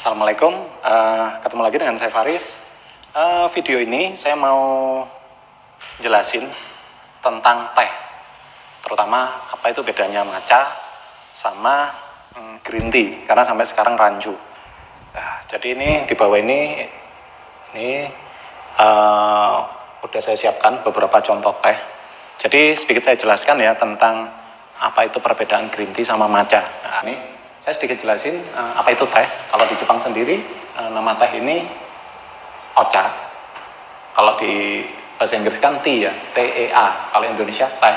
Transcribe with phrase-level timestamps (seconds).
[0.00, 2.72] Assalamualaikum, uh, ketemu lagi dengan saya Faris.
[3.12, 5.04] Uh, video ini saya mau
[6.00, 6.40] jelasin
[7.20, 7.90] tentang teh,
[8.80, 10.64] terutama apa itu bedanya matcha
[11.36, 11.92] sama
[12.32, 14.32] um, green tea, karena sampai sekarang rancu.
[15.12, 16.80] Nah, jadi ini di bawah ini
[17.76, 18.08] ini
[18.80, 19.56] uh,
[20.00, 21.76] udah saya siapkan beberapa contoh teh.
[22.40, 24.32] Jadi sedikit saya jelaskan ya tentang
[24.80, 26.64] apa itu perbedaan green tea sama matcha.
[26.88, 27.29] Nah, ini
[27.60, 29.28] saya sedikit jelasin uh, apa itu teh.
[29.52, 30.40] Kalau di Jepang sendiri
[30.80, 31.68] uh, nama teh ini
[32.74, 33.04] ocha.
[34.16, 34.80] Kalau di
[35.20, 37.12] bahasa Inggris kan tea ya, T E A.
[37.12, 37.96] Kalau Indonesia teh.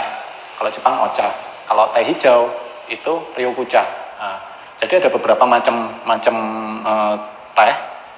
[0.59, 1.31] Kalau Jepang ocha.
[1.63, 2.51] Kalau teh hijau
[2.91, 3.87] itu ryokucha.
[4.19, 4.37] Nah,
[4.83, 6.35] jadi ada beberapa macam macam
[6.83, 7.15] uh,
[7.55, 7.73] teh,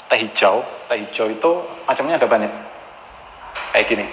[0.10, 0.66] teh hijau.
[0.90, 1.52] Teh hijau itu
[1.86, 2.50] macamnya ada banyak.
[3.70, 4.06] Kayak gini.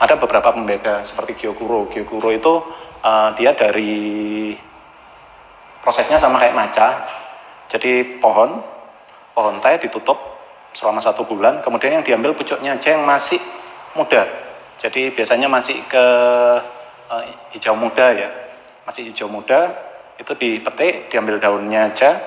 [0.00, 1.92] Ada beberapa pembeda seperti gyokuro.
[1.92, 2.64] Gyokuro itu
[3.04, 4.56] uh, dia dari
[5.88, 7.08] prosesnya sama kayak maca.
[7.72, 8.60] Jadi pohon,
[9.32, 10.20] pohon teh ditutup
[10.76, 13.40] selama satu bulan, kemudian yang diambil pucuknya aja yang masih
[13.96, 14.28] muda.
[14.76, 16.04] Jadi biasanya masih ke
[17.08, 17.22] uh,
[17.56, 18.28] hijau muda ya,
[18.84, 19.72] masih hijau muda,
[20.20, 22.20] itu dipetik, diambil daunnya aja,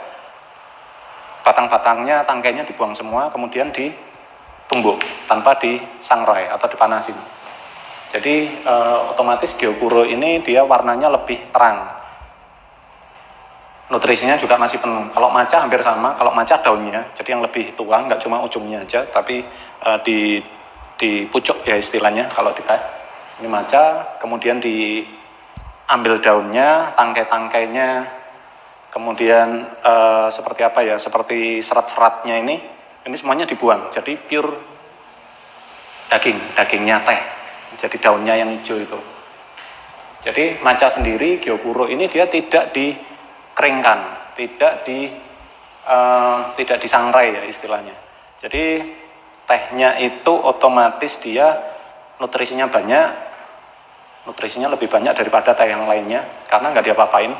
[1.45, 4.97] batang-batangnya, tangkainya dibuang semua, kemudian ditumbuk
[5.29, 7.17] tanpa disangrai atau dipanasin.
[8.11, 8.73] Jadi e,
[9.07, 12.00] otomatis geokuro ini dia warnanya lebih terang.
[13.91, 15.11] Nutrisinya juga masih penuh.
[15.11, 19.03] Kalau maca hampir sama, kalau maca daunnya, jadi yang lebih tua, nggak cuma ujungnya aja,
[19.03, 19.43] tapi
[19.83, 20.39] e, di
[20.95, 22.63] di pucuk ya istilahnya kalau di
[23.41, 28.07] Ini maca, kemudian diambil daunnya, tangkai-tangkainya,
[28.95, 29.93] kemudian e,
[30.31, 32.55] seperti apa ya, seperti serat-seratnya ini,
[33.03, 33.91] ini semuanya dibuang.
[33.91, 34.55] Jadi pure
[36.07, 37.21] daging, dagingnya teh
[37.79, 38.99] jadi daunnya yang hijau itu.
[40.21, 42.75] Jadi maca sendiri gyokuro ini dia tidak
[43.51, 43.99] dikeringkan,
[44.39, 45.11] tidak di
[45.85, 47.93] uh, tidak disangrai ya istilahnya.
[48.39, 48.81] Jadi
[49.45, 51.59] tehnya itu otomatis dia
[52.17, 53.07] nutrisinya banyak,
[54.25, 57.35] nutrisinya lebih banyak daripada teh yang lainnya karena nggak diapa-apain.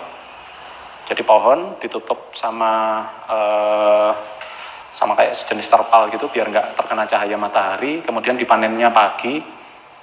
[1.10, 4.12] Jadi pohon ditutup sama uh,
[4.92, 9.40] sama kayak sejenis terpal gitu biar nggak terkena cahaya matahari, kemudian dipanennya pagi,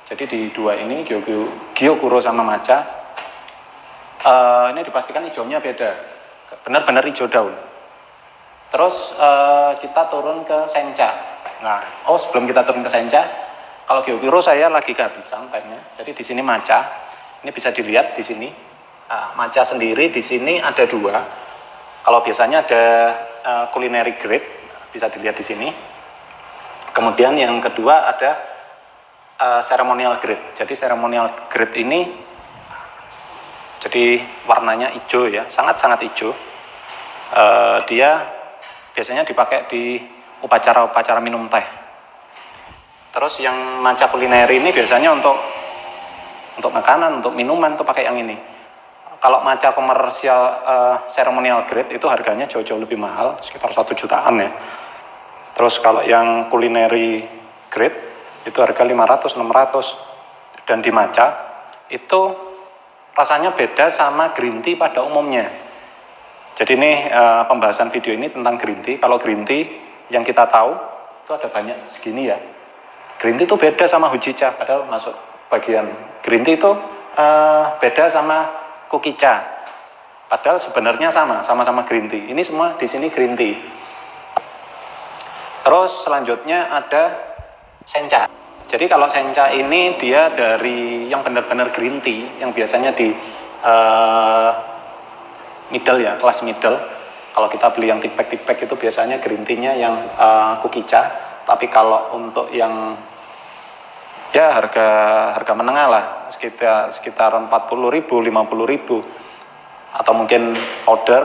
[0.08, 1.04] jadi di dua ini
[1.76, 2.97] Gyokuro sama Maca
[4.24, 5.90] uh, ini dipastikan hijaunya beda,
[6.64, 7.54] benar-benar hijau daun.
[8.68, 11.10] Terus uh, kita turun ke Sencha.
[11.64, 13.24] Nah, oh sebelum kita turun ke Sencha,
[13.88, 16.84] kalau Gyokuro saya lagi kehabisan time Jadi di sini Maca,
[17.40, 18.48] ini bisa dilihat di sini.
[19.08, 21.16] Nah, maca sendiri di sini ada dua.
[22.04, 22.84] Kalau biasanya ada
[23.40, 24.44] uh, culinary grade,
[24.92, 25.68] bisa dilihat di sini.
[26.92, 28.36] Kemudian yang kedua ada
[29.40, 30.52] uh, ceremonial grade.
[30.52, 32.27] Jadi ceremonial grade ini
[33.78, 36.34] jadi warnanya hijau ya, sangat-sangat hijau.
[37.28, 38.26] Uh, dia
[38.96, 40.02] biasanya dipakai di
[40.42, 41.62] upacara-upacara minum teh.
[43.14, 45.36] Terus yang manca kuliner ini biasanya untuk
[46.58, 48.34] untuk makanan, untuk minuman itu pakai yang ini.
[49.18, 54.50] Kalau maca komersial uh, ceremonial grade itu harganya jauh-jauh lebih mahal, sekitar satu jutaan ya.
[55.54, 57.26] Terus kalau yang culinary
[57.70, 57.98] grade
[58.46, 61.26] itu harga 500 600 dan di maca
[61.90, 62.47] itu
[63.18, 65.50] rasanya beda sama green tea pada umumnya.
[66.54, 69.02] Jadi ini e, pembahasan video ini tentang green tea.
[69.02, 69.66] Kalau green tea
[70.14, 70.70] yang kita tahu
[71.26, 72.38] itu ada banyak segini ya.
[73.18, 75.18] Green tea itu beda sama hujicha padahal masuk
[75.50, 75.90] bagian
[76.22, 76.70] green tea itu
[77.18, 77.26] e,
[77.82, 78.54] beda sama
[78.86, 79.42] kukicha
[80.30, 82.30] padahal sebenarnya sama sama-sama green tea.
[82.30, 83.58] Ini semua di sini green tea.
[85.66, 87.18] Terus selanjutnya ada
[87.82, 88.37] sencha.
[88.68, 93.08] Jadi kalau sencha ini dia dari yang benar-benar green tea, yang biasanya di
[93.64, 94.50] uh,
[95.72, 96.76] middle ya, kelas middle.
[97.32, 101.00] Kalau kita beli yang tipek-tipek itu biasanya green tea-nya yang uh, kukicha.
[101.48, 102.92] Tapi kalau untuk yang
[104.36, 104.88] ya harga
[105.40, 107.48] harga menengah lah, sekitar sekitar 40
[107.88, 109.00] ribu, 50 ribu,
[109.96, 110.52] atau mungkin
[110.84, 111.24] order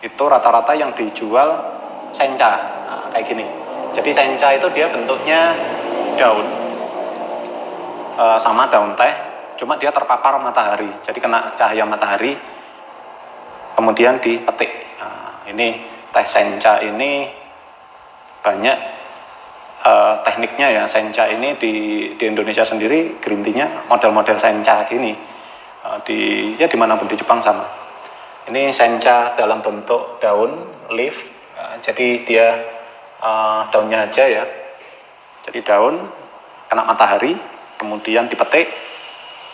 [0.00, 1.52] itu rata-rata yang dijual
[2.16, 2.52] sencha,
[2.88, 3.44] nah, kayak gini.
[3.92, 5.52] Jadi sencha itu dia bentuknya
[6.16, 6.46] daun
[8.14, 9.12] e, sama daun teh,
[9.60, 10.88] cuma dia terpapar matahari.
[11.02, 12.34] Jadi kena cahaya matahari,
[13.74, 14.70] kemudian dipetik.
[15.00, 15.80] Nah, ini
[16.10, 17.28] teh sencha ini
[18.42, 18.78] banyak
[19.82, 20.82] e, tekniknya ya.
[20.86, 21.72] Sencha ini di,
[22.16, 25.12] di Indonesia sendiri green tea-nya model-model sencha gini.
[25.82, 26.18] E, di
[26.58, 27.66] ya di mana pun di Jepang sama.
[28.44, 30.52] Ini sencha dalam bentuk daun
[30.92, 31.32] leaf.
[31.80, 32.52] Jadi dia
[33.24, 34.44] uh, daunnya aja ya.
[35.44, 36.00] Jadi daun
[36.72, 37.36] kena matahari,
[37.76, 38.72] kemudian dipetik,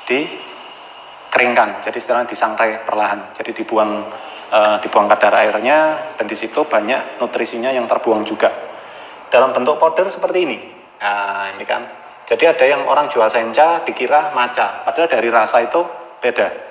[0.07, 1.83] dikeringkan.
[1.83, 3.35] Jadi setelah disangrai perlahan.
[3.35, 4.07] Jadi dibuang
[4.55, 8.55] uh, dibuang kadar airnya dan di situ banyak nutrisinya yang terbuang juga.
[9.31, 10.59] Dalam bentuk powder seperti ini.
[11.03, 11.83] Nah ini kan.
[12.31, 14.87] Jadi ada yang orang jual sencha dikira maca.
[14.87, 15.83] Padahal dari rasa itu
[16.23, 16.71] beda.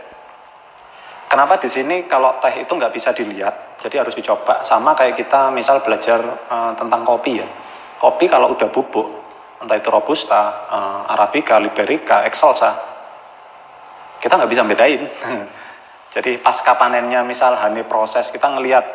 [1.29, 3.75] Kenapa di sini kalau teh itu nggak bisa dilihat?
[3.83, 4.63] Jadi harus dicoba.
[4.63, 7.47] Sama kayak kita misal belajar uh, tentang kopi ya
[7.99, 9.07] kopi kalau udah bubuk
[9.59, 10.41] entah itu robusta
[10.71, 12.73] uh, arabica liberica excelsa
[14.23, 15.03] kita nggak bisa bedain
[16.09, 18.85] Jadi pasca panennya misal honey proses kita ngelihat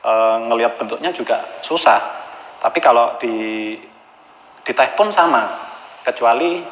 [0.00, 0.12] e,
[0.48, 2.00] ngelihat bentuknya juga susah.
[2.64, 3.76] Tapi kalau di
[4.64, 5.44] di teh pun sama,
[6.00, 6.64] kecuali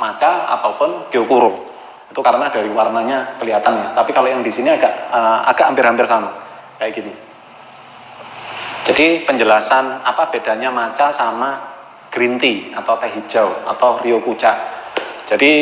[0.00, 1.68] maca ataupun gyokuro.
[2.08, 3.88] Itu karena dari warnanya kelihatan ya.
[3.92, 5.20] Tapi kalau yang di sini agak e,
[5.52, 6.32] agak hampir-hampir sama
[6.80, 7.12] kayak gini.
[8.88, 11.60] Jadi penjelasan apa bedanya maca sama
[12.08, 14.56] green tea atau teh hijau atau ryokucha.
[15.28, 15.52] Jadi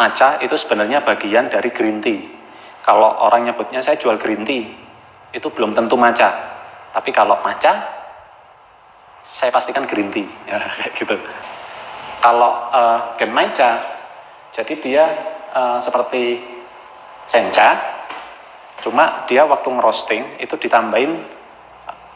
[0.00, 2.24] Maca itu sebenarnya bagian dari green tea.
[2.80, 4.64] Kalau orang nyebutnya saya jual green tea,
[5.28, 6.32] itu belum tentu maca.
[6.96, 7.84] Tapi kalau maca,
[9.20, 10.24] saya pastikan green tea.
[10.48, 11.20] Ya, kayak gitu.
[12.24, 13.84] Kalau uh, gen maca,
[14.56, 15.04] jadi dia
[15.52, 16.40] uh, seperti
[17.28, 17.76] sencha,
[18.80, 21.12] cuma dia waktu ngerosting itu ditambahin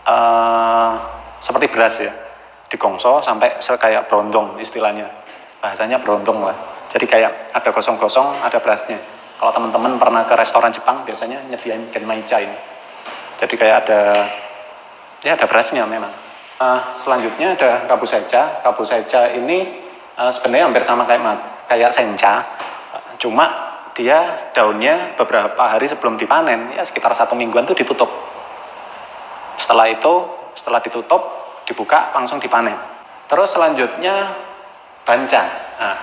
[0.05, 0.93] uh,
[1.41, 2.13] seperti beras ya,
[2.69, 5.09] digongso sampai kayak berondong istilahnya,
[5.61, 6.57] bahasanya berondong lah.
[6.89, 8.97] Jadi kayak ada gosong-gosong, ada berasnya.
[9.35, 12.55] Kalau teman-teman pernah ke restoran Jepang, biasanya nyediain genmaicha ini.
[13.37, 14.01] Jadi kayak ada,
[15.27, 16.13] ya ada berasnya memang.
[16.55, 18.63] Uh, selanjutnya ada kabu seja.
[18.63, 19.85] Kabu seja ini
[20.15, 22.47] uh, sebenarnya hampir sama kayak kayak sencha,
[23.19, 28.11] cuma dia daunnya beberapa hari sebelum dipanen, ya sekitar satu mingguan itu ditutup.
[29.65, 31.25] Setelah itu, setelah ditutup,
[31.65, 32.77] dibuka langsung dipanen.
[33.33, 34.37] Terus selanjutnya
[35.09, 35.43] banca.
[35.81, 35.97] Nah,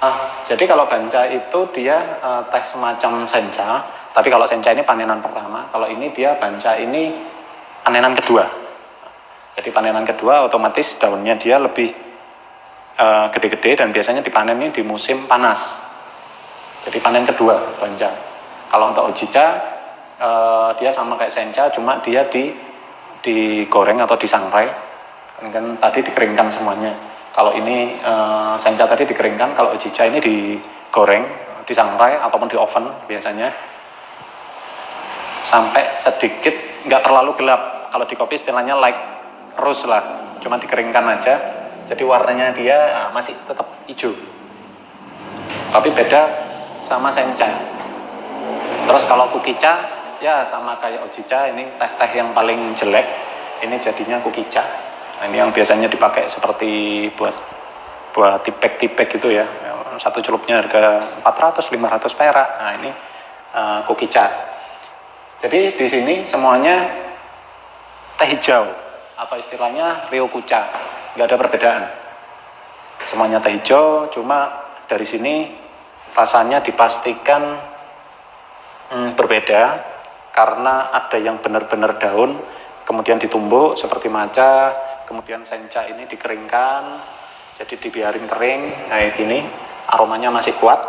[0.00, 3.84] Ah, jadi kalau banca itu dia uh, teh semacam senca,
[4.16, 7.12] tapi kalau senca ini panenan pertama, kalau ini dia banca ini
[7.84, 8.48] panenan kedua.
[9.60, 11.92] Jadi panenan kedua otomatis daunnya dia lebih
[12.96, 15.84] eh, gede-gede dan biasanya dipanen ini di musim panas.
[16.88, 18.08] Jadi panen kedua banca.
[18.72, 19.46] Kalau untuk ojica
[20.16, 22.54] uh, dia sama kayak senca, cuma dia di
[23.20, 24.68] digoreng atau disangrai.
[25.40, 26.92] Kan tadi dikeringkan semuanya.
[27.32, 28.12] Kalau ini e,
[28.60, 31.24] sencha tadi dikeringkan, kalau jica ini digoreng,
[31.64, 33.48] disangrai ataupun di oven biasanya
[35.46, 36.52] sampai sedikit
[36.84, 37.88] nggak terlalu gelap.
[37.90, 38.98] Kalau di kopi istilahnya light
[39.58, 41.34] rose lah, cuma dikeringkan aja.
[41.90, 44.14] Jadi warnanya dia nah, masih tetap hijau.
[45.74, 46.22] Tapi beda
[46.78, 47.50] sama sencha.
[48.86, 53.08] Terus kalau kukica ya sama kayak ojica ini teh-teh yang paling jelek
[53.64, 54.90] ini jadinya kukica
[55.20, 57.36] Nah, ini yang biasanya dipakai seperti buat
[58.16, 59.44] buat tipek-tipek gitu ya.
[60.00, 62.48] Satu celupnya harga 400 500 perak.
[62.56, 62.90] Nah, ini
[63.52, 64.24] uh, kukica.
[65.44, 66.88] Jadi di sini semuanya
[68.16, 68.64] teh hijau
[69.20, 70.64] atau istilahnya ryokucha.
[71.20, 71.82] Nggak ada perbedaan.
[73.04, 74.48] Semuanya teh hijau, cuma
[74.88, 75.52] dari sini
[76.16, 77.60] rasanya dipastikan
[78.88, 79.62] hmm, berbeda
[80.30, 82.38] karena ada yang benar-benar daun
[82.86, 84.72] kemudian ditumbuk seperti maca
[85.06, 86.82] kemudian sencha ini dikeringkan
[87.60, 89.44] jadi dibiarin kering kayak gini
[89.90, 90.80] aromanya masih kuat.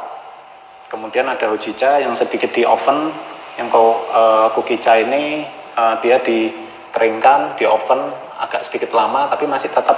[0.88, 3.12] Kemudian ada hojicha yang sedikit di oven
[3.60, 5.44] yang kau uh, kukicha ini
[5.76, 8.00] uh, dia dikeringkan di oven
[8.40, 9.96] agak sedikit lama tapi masih tetap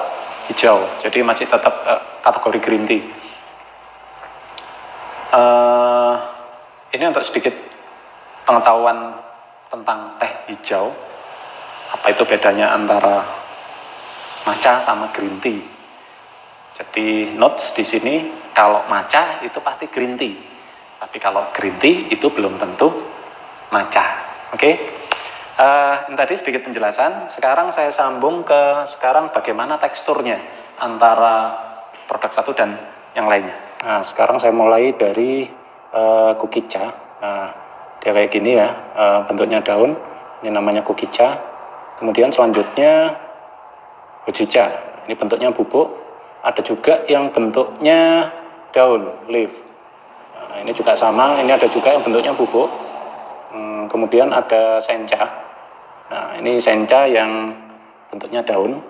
[0.50, 3.02] hijau jadi masih tetap uh, kategori green tea.
[5.34, 6.14] Uh,
[6.94, 7.58] ini untuk sedikit
[8.46, 9.18] pengetahuan
[9.74, 10.94] tentang teh hijau
[11.98, 13.26] apa itu bedanya antara
[14.46, 15.62] maca sama green tea.
[16.74, 18.16] Jadi notes di sini
[18.54, 20.38] kalau maca itu pasti green tea.
[21.02, 22.90] Tapi kalau green tea itu belum tentu
[23.74, 24.06] maca.
[24.54, 24.62] Oke.
[24.62, 24.74] Okay?
[25.54, 27.30] Uh, ini tadi sedikit penjelasan.
[27.30, 30.42] Sekarang saya sambung ke sekarang bagaimana teksturnya
[30.82, 31.54] antara
[32.10, 32.74] produk satu dan
[33.14, 33.54] yang lainnya.
[33.86, 35.46] Nah, sekarang saya mulai dari
[35.94, 36.86] uh, kukica.
[37.22, 37.63] Nah,
[38.04, 38.68] dia kayak gini ya,
[39.00, 39.96] uh, bentuknya daun.
[40.44, 41.40] Ini namanya kukica.
[41.96, 43.16] Kemudian selanjutnya
[44.28, 44.68] Hojicha,
[45.08, 45.88] ini bentuknya bubuk.
[46.44, 48.28] Ada juga yang bentuknya
[48.76, 49.56] daun, leaf.
[50.36, 52.68] Nah, ini juga sama, ini ada juga yang bentuknya bubuk.
[53.56, 55.24] Hmm, kemudian ada sencha.
[56.12, 57.56] Nah, ini sencha yang
[58.12, 58.84] bentuknya daun.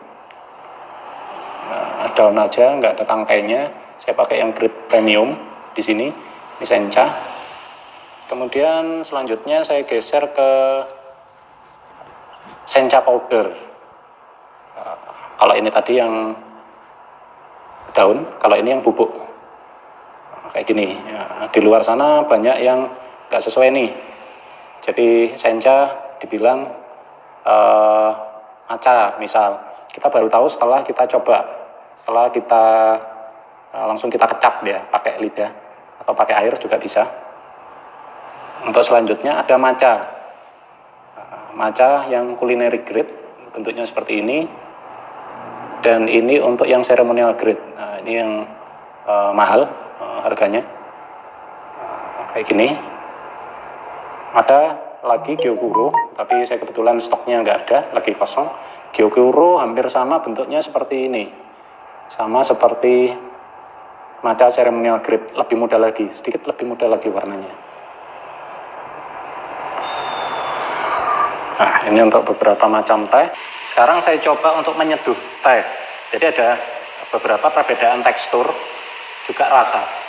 [1.70, 3.70] Nah, daun aja, nggak ada tangkainya.
[4.02, 5.38] Saya pakai yang grade premium
[5.78, 6.10] di sini.
[6.58, 7.33] Ini sencha.
[8.34, 10.50] Kemudian selanjutnya saya geser ke
[12.66, 13.54] sencha powder.
[15.38, 16.34] Kalau ini tadi yang
[17.94, 19.14] daun, kalau ini yang bubuk.
[20.50, 20.98] Kayak gini.
[20.98, 22.90] Ya, di luar sana banyak yang
[23.30, 23.94] nggak sesuai nih.
[24.82, 26.74] Jadi senja dibilang
[27.46, 28.10] uh,
[28.66, 29.62] maca misal.
[29.94, 31.46] Kita baru tahu setelah kita coba,
[32.02, 32.66] setelah kita
[33.78, 35.54] uh, langsung kita kecap ya pakai lidah
[36.02, 37.23] atau pakai air juga bisa.
[38.64, 39.94] Untuk selanjutnya ada maca.
[41.20, 43.12] Uh, maca yang culinary grade
[43.52, 44.48] bentuknya seperti ini.
[45.84, 47.60] Dan ini untuk yang ceremonial grade.
[47.76, 48.48] Nah, ini yang
[49.04, 49.68] uh, mahal
[50.00, 50.64] uh, harganya.
[52.32, 52.68] Kayak gini.
[54.34, 58.48] Ada lagi Gyokuro tapi saya kebetulan stoknya nggak ada lagi kosong.
[58.96, 61.28] Gyokuro hampir sama bentuknya seperti ini.
[62.08, 63.12] Sama seperti
[64.24, 67.73] maca ceremonial grade lebih mudah lagi sedikit lebih mudah lagi warnanya
[71.64, 73.32] nah ini untuk beberapa macam teh.
[73.72, 75.64] Sekarang saya coba untuk menyeduh teh.
[76.12, 76.60] Jadi ada
[77.08, 78.44] beberapa perbedaan tekstur
[79.24, 80.03] juga rasa